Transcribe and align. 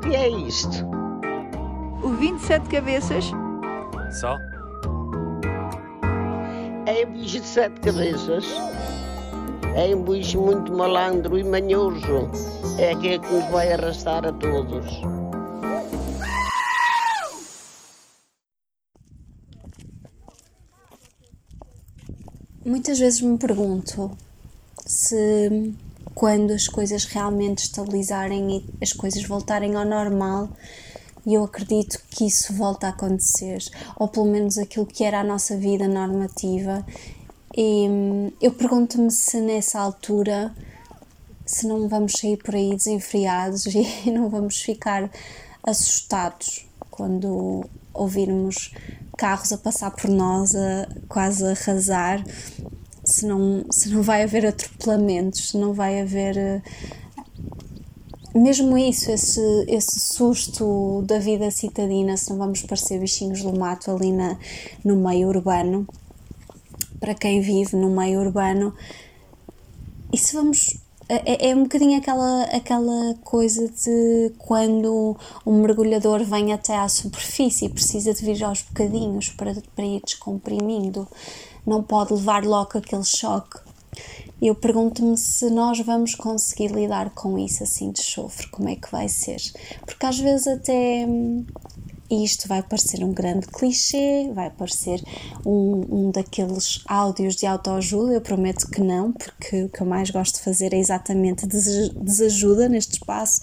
o 0.00 0.02
que 0.02 0.16
é 0.16 0.28
isto? 0.30 0.86
O 2.02 2.08
27 2.08 2.70
cabeças? 2.70 3.24
Só? 4.18 4.38
É 6.86 7.06
um 7.06 7.12
bicho 7.12 7.40
de 7.40 7.46
sete 7.46 7.80
cabeças. 7.80 8.46
É 9.76 9.94
um 9.94 10.02
bicho 10.02 10.40
muito 10.40 10.72
malandro 10.72 11.38
e 11.38 11.44
manhoso. 11.44 12.30
É 12.78 12.92
aquele 12.92 13.18
que 13.18 13.30
nos 13.30 13.44
vai 13.50 13.74
arrastar 13.74 14.26
a 14.26 14.32
todos. 14.32 14.86
Muitas 22.64 22.98
vezes 22.98 23.20
me 23.20 23.36
pergunto 23.36 24.16
se 24.86 25.74
quando 26.20 26.50
as 26.50 26.68
coisas 26.68 27.06
realmente 27.06 27.60
estabilizarem 27.60 28.58
e 28.58 28.84
as 28.84 28.92
coisas 28.92 29.24
voltarem 29.24 29.74
ao 29.74 29.86
normal, 29.86 30.50
e 31.24 31.32
eu 31.32 31.42
acredito 31.42 31.98
que 32.10 32.26
isso 32.26 32.52
volta 32.52 32.88
a 32.88 32.90
acontecer, 32.90 33.64
ou 33.96 34.06
pelo 34.06 34.26
menos 34.26 34.58
aquilo 34.58 34.84
que 34.84 35.02
era 35.02 35.20
a 35.20 35.24
nossa 35.24 35.56
vida 35.56 35.88
normativa. 35.88 36.84
E 37.56 37.88
hum, 37.88 38.32
eu 38.38 38.52
pergunto-me 38.52 39.10
se 39.10 39.40
nessa 39.40 39.80
altura 39.80 40.54
se 41.46 41.66
não 41.66 41.88
vamos 41.88 42.12
sair 42.12 42.36
por 42.36 42.54
aí 42.54 42.76
desenfreados 42.76 43.64
e 44.04 44.10
não 44.10 44.28
vamos 44.28 44.60
ficar 44.60 45.10
assustados 45.62 46.66
quando 46.90 47.64
ouvirmos 47.94 48.74
carros 49.16 49.54
a 49.54 49.56
passar 49.56 49.90
por 49.92 50.10
nós, 50.10 50.54
a 50.54 50.86
quase 51.08 51.46
arrasar, 51.46 52.22
se 53.10 53.26
não, 53.26 53.64
se 53.70 53.88
não 53.90 54.02
vai 54.02 54.22
haver 54.22 54.46
atropelamentos, 54.46 55.50
se 55.50 55.58
não 55.58 55.72
vai 55.72 56.00
haver. 56.00 56.36
Eh, 56.36 56.62
mesmo 58.34 58.78
isso, 58.78 59.10
esse, 59.10 59.40
esse 59.66 59.98
susto 59.98 61.02
da 61.02 61.18
vida 61.18 61.50
citadina, 61.50 62.16
se 62.16 62.30
não 62.30 62.38
vamos 62.38 62.62
parecer 62.62 63.00
bichinhos 63.00 63.42
do 63.42 63.58
mato 63.58 63.90
ali 63.90 64.12
na, 64.12 64.38
no 64.84 64.96
meio 64.96 65.28
urbano, 65.28 65.86
para 67.00 67.14
quem 67.14 67.40
vive 67.40 67.76
no 67.76 67.90
meio 67.90 68.20
urbano, 68.20 68.72
se 70.14 70.34
vamos 70.34 70.80
é, 71.08 71.50
é, 71.50 71.56
um 71.56 71.64
bocadinho 71.64 71.98
aquela, 71.98 72.44
aquela 72.44 73.14
coisa 73.24 73.68
de 73.68 74.32
quando 74.38 75.16
um 75.44 75.60
mergulhador 75.60 76.22
vem 76.22 76.52
até 76.52 76.76
à 76.76 76.88
superfície 76.88 77.64
e 77.64 77.68
precisa 77.68 78.14
de 78.14 78.24
vir 78.24 78.44
aos 78.44 78.62
bocadinhos 78.62 79.30
para, 79.30 79.56
para 79.74 79.84
ir 79.84 80.00
descomprimindo, 80.04 81.08
não 81.66 81.82
pode 81.82 82.12
levar 82.12 82.44
logo 82.44 82.78
aquele 82.78 83.04
choque. 83.04 83.58
Eu 84.40 84.54
pergunto-me 84.54 85.18
se 85.18 85.50
nós 85.50 85.78
vamos 85.80 86.14
conseguir 86.14 86.68
lidar 86.68 87.10
com 87.10 87.38
isso 87.38 87.62
assim 87.62 87.90
de 87.90 88.02
chofre, 88.02 88.48
como 88.48 88.68
é 88.68 88.76
que 88.76 88.90
vai 88.90 89.08
ser? 89.08 89.40
Porque 89.84 90.06
às 90.06 90.18
vezes 90.18 90.46
até 90.46 91.06
e 92.10 92.24
isto 92.24 92.48
vai 92.48 92.60
parecer 92.60 93.04
um 93.04 93.12
grande 93.12 93.46
clichê, 93.46 94.30
vai 94.34 94.50
parecer 94.50 95.00
um, 95.46 95.86
um 95.88 96.10
daqueles 96.10 96.82
áudios 96.88 97.36
de 97.36 97.46
autoajuda, 97.46 98.14
eu 98.14 98.20
prometo 98.20 98.68
que 98.68 98.80
não, 98.80 99.12
porque 99.12 99.62
o 99.62 99.68
que 99.68 99.80
eu 99.80 99.86
mais 99.86 100.10
gosto 100.10 100.34
de 100.34 100.42
fazer 100.42 100.74
é 100.74 100.78
exatamente 100.78 101.46
desajuda 101.46 102.68
neste 102.68 102.94
espaço. 102.94 103.42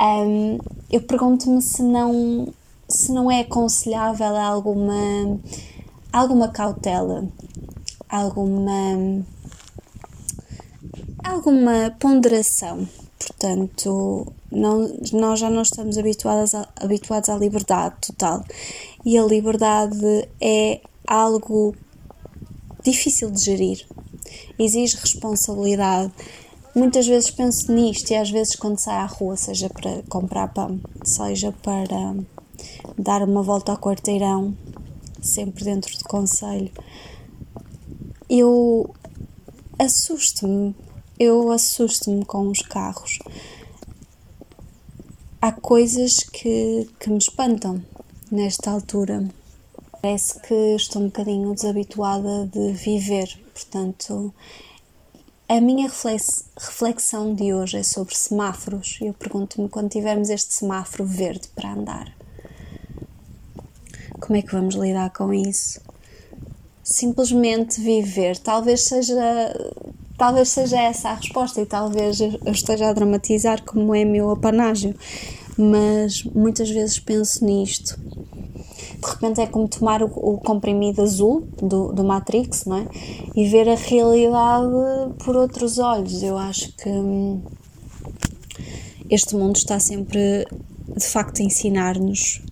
Um, 0.00 0.58
eu 0.90 1.02
pergunto-me 1.02 1.60
se 1.60 1.82
não, 1.82 2.48
se 2.88 3.12
não 3.12 3.30
é 3.30 3.40
aconselhável 3.40 4.36
alguma, 4.36 5.38
alguma 6.12 6.48
cautela, 6.48 7.26
alguma, 8.08 9.24
alguma 11.24 11.96
ponderação. 11.98 12.86
Portanto, 13.18 14.32
não, 14.50 14.94
nós 15.12 15.40
já 15.40 15.48
não 15.48 15.62
estamos 15.62 15.96
habituados, 15.96 16.54
a, 16.54 16.68
habituados 16.76 17.28
à 17.28 17.36
liberdade 17.36 17.96
total. 18.06 18.44
E 19.04 19.16
a 19.16 19.24
liberdade 19.24 20.28
é 20.40 20.80
algo 21.06 21.74
difícil 22.82 23.30
de 23.30 23.40
gerir, 23.40 23.86
exige 24.58 24.96
responsabilidade. 24.96 26.12
Muitas 26.74 27.06
vezes 27.06 27.30
penso 27.30 27.70
nisto 27.72 28.10
e 28.10 28.16
às 28.16 28.30
vezes 28.30 28.56
quando 28.56 28.78
saio 28.78 29.00
à 29.00 29.06
rua, 29.06 29.36
seja 29.36 29.68
para 29.68 30.02
comprar 30.08 30.48
pão, 30.48 30.80
seja 31.04 31.52
para 31.62 32.14
dar 32.98 33.22
uma 33.22 33.42
volta 33.42 33.72
ao 33.72 33.78
quarteirão, 33.78 34.54
sempre 35.22 35.64
dentro 35.64 35.96
do 35.96 36.04
conselho, 36.04 36.70
eu 38.28 38.94
assusto-me 39.78 40.74
eu 41.24 41.52
assusto-me 41.52 42.24
com 42.24 42.48
os 42.48 42.62
carros. 42.62 43.20
Há 45.40 45.52
coisas 45.52 46.16
que, 46.16 46.90
que 46.98 47.10
me 47.10 47.18
espantam 47.18 47.80
nesta 48.28 48.72
altura. 48.72 49.28
Parece 50.00 50.40
que 50.40 50.74
estou 50.74 51.00
um 51.00 51.06
bocadinho 51.06 51.54
desabituada 51.54 52.46
de 52.46 52.72
viver, 52.72 53.38
portanto, 53.54 54.34
a 55.48 55.60
minha 55.60 55.88
reflexão 55.88 57.36
de 57.36 57.54
hoje 57.54 57.76
é 57.76 57.82
sobre 57.84 58.16
semáforos. 58.16 58.98
Eu 59.00 59.14
pergunto-me 59.14 59.68
quando 59.68 59.90
tivermos 59.90 60.28
este 60.28 60.52
semáforo 60.54 61.04
verde 61.04 61.46
para 61.54 61.72
andar, 61.72 62.12
como 64.22 64.38
é 64.38 64.42
que 64.42 64.52
vamos 64.52 64.74
lidar 64.74 65.10
com 65.10 65.34
isso? 65.34 65.80
Simplesmente 66.82 67.80
viver, 67.80 68.38
talvez 68.38 68.84
seja 68.84 69.52
Talvez 70.22 70.50
seja 70.50 70.80
essa 70.80 71.08
a 71.08 71.14
resposta 71.14 71.60
e 71.60 71.66
talvez 71.66 72.20
eu 72.20 72.52
esteja 72.52 72.88
a 72.88 72.92
dramatizar 72.92 73.60
como 73.64 73.92
é 73.92 74.04
meu 74.04 74.30
apanágio, 74.30 74.94
mas 75.58 76.22
muitas 76.22 76.70
vezes 76.70 77.00
penso 77.00 77.44
nisto. 77.44 77.98
De 77.98 79.08
repente 79.08 79.40
é 79.40 79.48
como 79.48 79.66
tomar 79.66 80.00
o, 80.00 80.06
o 80.06 80.38
comprimido 80.38 81.02
azul 81.02 81.48
do, 81.60 81.92
do 81.92 82.04
Matrix, 82.04 82.66
não 82.66 82.76
é? 82.76 82.86
E 83.34 83.48
ver 83.48 83.68
a 83.68 83.74
realidade 83.74 84.68
por 85.24 85.34
outros 85.34 85.78
olhos. 85.78 86.22
Eu 86.22 86.38
acho 86.38 86.72
que 86.76 86.88
hum, 86.88 87.42
este 89.10 89.34
mundo 89.34 89.56
está 89.56 89.80
sempre, 89.80 90.46
de 90.96 91.04
facto, 91.04 91.40
a 91.40 91.44
ensinar-nos 91.44 92.42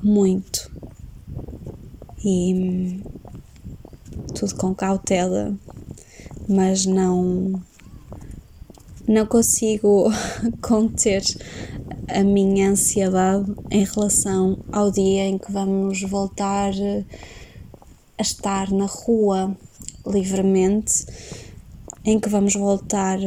muito. 0.00 0.71
E 2.24 3.00
tudo 4.34 4.54
com 4.56 4.74
cautela 4.74 5.56
mas 6.48 6.86
não 6.86 7.60
não 9.06 9.26
consigo 9.26 10.10
conter 10.62 11.22
a 12.08 12.22
minha 12.22 12.70
ansiedade 12.70 13.52
em 13.70 13.84
relação 13.84 14.58
ao 14.70 14.90
dia 14.90 15.24
em 15.24 15.38
que 15.38 15.50
vamos 15.50 16.02
voltar 16.02 16.72
a 18.18 18.22
estar 18.22 18.70
na 18.70 18.86
rua 18.86 19.56
livremente, 20.06 21.06
em 22.04 22.18
que 22.18 22.28
vamos 22.28 22.54
voltar 22.54 23.18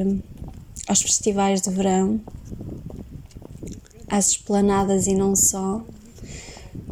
aos 0.87 1.01
festivais 1.01 1.61
de 1.61 1.69
verão, 1.69 2.21
às 4.07 4.29
esplanadas 4.29 5.07
e 5.07 5.15
não 5.15 5.35
só, 5.35 5.83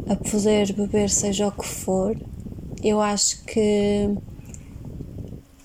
a 0.08 0.16
poder 0.16 0.72
beber 0.72 1.10
seja 1.10 1.48
o 1.48 1.52
que 1.52 1.66
for. 1.66 2.16
Eu 2.82 3.00
acho 3.00 3.42
que 3.44 4.10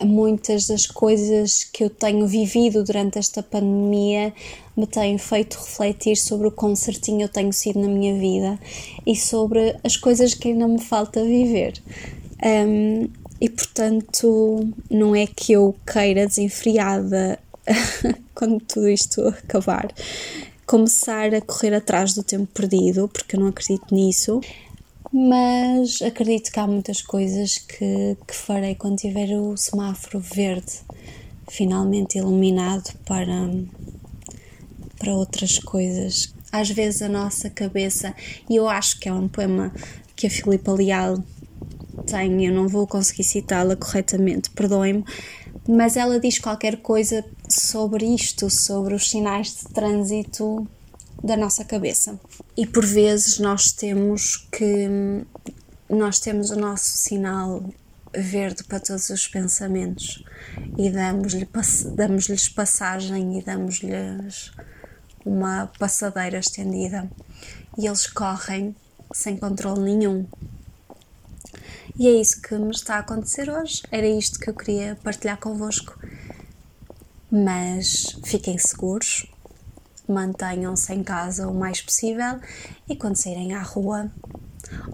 muitas 0.01 0.67
das 0.67 0.87
coisas 0.87 1.63
que 1.63 1.83
eu 1.83 1.89
tenho 1.89 2.25
vivido 2.25 2.83
durante 2.83 3.19
esta 3.19 3.43
pandemia 3.43 4.33
me 4.75 4.87
têm 4.87 5.17
feito 5.17 5.57
refletir 5.57 6.15
sobre 6.15 6.47
o 6.47 6.51
quão 6.51 6.75
certinho 6.75 7.23
eu 7.23 7.29
tenho 7.29 7.51
sido 7.51 7.79
na 7.79 7.87
minha 7.87 8.17
vida 8.17 8.57
e 9.05 9.15
sobre 9.15 9.75
as 9.83 9.97
coisas 9.97 10.33
que 10.33 10.49
ainda 10.49 10.67
me 10.67 10.79
falta 10.79 11.23
viver. 11.23 11.73
Um, 12.41 13.09
e 13.41 13.49
portanto, 13.49 14.69
não 14.89 15.15
é 15.15 15.27
que 15.27 15.53
eu 15.53 15.75
queira 15.85 16.25
desenfreada 16.25 17.39
quando 18.33 18.59
tudo 18.61 18.89
isto 18.89 19.27
acabar, 19.27 19.93
começar 20.69 21.33
a 21.33 21.41
correr 21.41 21.73
atrás 21.73 22.13
do 22.13 22.21
tempo 22.21 22.47
perdido, 22.53 23.07
porque 23.07 23.35
eu 23.35 23.39
não 23.39 23.47
acredito 23.47 23.93
nisso 23.93 24.39
mas 25.11 26.01
acredito 26.03 26.51
que 26.51 26.59
há 26.59 26.67
muitas 26.67 27.01
coisas 27.01 27.57
que, 27.57 28.15
que 28.27 28.35
farei 28.35 28.75
quando 28.75 28.97
tiver 28.97 29.35
o 29.35 29.57
semáforo 29.57 30.19
verde 30.19 30.71
finalmente 31.47 32.19
iluminado 32.19 32.93
para, 33.07 33.49
para 34.99 35.11
outras 35.13 35.57
coisas. 35.57 36.33
Às 36.51 36.69
vezes 36.69 37.01
a 37.01 37.09
nossa 37.09 37.49
cabeça, 37.49 38.13
e 38.47 38.55
eu 38.55 38.69
acho 38.69 38.99
que 38.99 39.09
é 39.09 39.13
um 39.13 39.27
poema 39.27 39.73
que 40.15 40.27
a 40.27 40.29
Filipa 40.29 40.71
Leal 40.71 41.23
tem, 42.05 42.45
eu 42.45 42.53
não 42.53 42.67
vou 42.67 42.85
conseguir 42.85 43.23
citá-la 43.23 43.75
corretamente, 43.75 44.51
perdoem-me, 44.51 45.03
mas 45.67 45.97
ela 45.97 46.19
diz 46.19 46.39
qualquer 46.39 46.77
coisa 46.77 47.23
sobre 47.47 48.05
isto, 48.05 48.49
sobre 48.49 48.93
os 48.93 49.09
sinais 49.09 49.55
de 49.55 49.73
trânsito 49.73 50.67
da 51.23 51.35
nossa 51.35 51.63
cabeça. 51.63 52.19
E 52.55 52.65
por 52.65 52.85
vezes 52.85 53.39
nós 53.39 53.71
temos 53.71 54.37
que 54.51 54.87
nós 55.89 56.19
temos 56.19 56.51
o 56.51 56.55
nosso 56.55 56.97
sinal 56.97 57.63
verde 58.13 58.63
para 58.63 58.79
todos 58.79 59.09
os 59.09 59.27
pensamentos 59.27 60.23
e 60.77 60.89
damos-lhes 60.89 61.47
damos 61.95 62.49
passagem 62.49 63.37
e 63.37 63.43
damos-lhes 63.43 64.51
uma 65.25 65.67
passadeira 65.77 66.39
estendida 66.39 67.09
e 67.77 67.87
eles 67.87 68.07
correm 68.07 68.75
sem 69.13 69.37
controle 69.37 69.81
nenhum. 69.81 70.25
E 71.99 72.07
é 72.07 72.11
isso 72.11 72.41
que 72.41 72.55
me 72.55 72.71
está 72.71 72.95
a 72.95 72.99
acontecer 72.99 73.49
hoje. 73.49 73.83
Era 73.91 74.07
isto 74.07 74.39
que 74.39 74.49
eu 74.49 74.53
queria 74.53 74.97
partilhar 75.03 75.37
convosco. 75.37 75.99
Mas 77.29 78.17
fiquem 78.23 78.57
seguros, 78.57 79.29
mantenham-se 80.07 80.93
em 80.93 81.03
casa 81.03 81.49
o 81.49 81.53
mais 81.53 81.81
possível 81.81 82.39
e 82.87 82.95
quando 82.95 83.17
saírem 83.17 83.53
à 83.53 83.61
rua, 83.61 84.09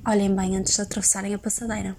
olhem 0.03 0.35
bem 0.35 0.57
antes 0.57 0.73
de 0.73 0.81
atravessarem 0.81 1.35
a 1.35 1.37
passadeira. 1.37 1.95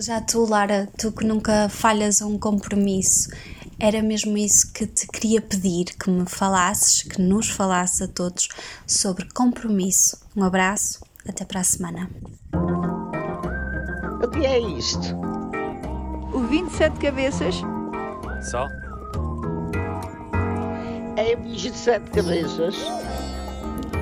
Já 0.00 0.18
tu, 0.22 0.46
Lara, 0.46 0.88
tu 0.96 1.12
que 1.12 1.26
nunca 1.26 1.68
falhas 1.68 2.22
um 2.22 2.38
compromisso, 2.38 3.28
era 3.82 4.00
mesmo 4.00 4.38
isso 4.38 4.72
que 4.72 4.86
te 4.86 5.08
queria 5.08 5.42
pedir, 5.42 5.86
que 5.98 6.08
me 6.08 6.24
falasses, 6.24 7.02
que 7.02 7.20
nos 7.20 7.50
falasses 7.50 8.00
a 8.02 8.06
todos 8.06 8.48
sobre 8.86 9.28
compromisso. 9.34 10.16
Um 10.36 10.44
abraço, 10.44 11.04
até 11.28 11.44
para 11.44 11.58
a 11.58 11.64
semana. 11.64 12.08
O 14.22 14.30
que 14.30 14.46
é 14.46 14.60
isto? 14.60 15.16
O 16.32 16.46
27 16.46 16.96
cabeças 17.00 17.56
Só? 18.48 18.68
É 21.16 21.36
um 21.36 21.42
bicho 21.42 21.72
de 21.72 21.76
sete 21.76 22.08
cabeças. 22.12 22.76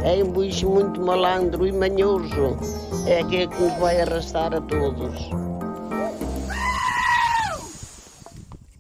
É 0.05 0.23
um 0.23 0.31
bicho 0.31 0.69
muito 0.69 1.01
malandro 1.01 1.67
e 1.67 1.73
manhoso. 1.73 2.59
É 3.07 3.21
aquele 3.21 3.49
que 3.49 3.63
nos 3.63 3.79
vai 3.79 3.99
arrastar 4.03 4.53
a 4.53 4.61
todos. 4.61 5.50